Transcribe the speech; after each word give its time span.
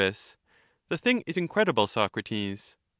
The 0.89 0.97
thing 0.97 1.21
is 1.27 1.37
incredible, 1.37 1.85
Socrates. 1.85 2.75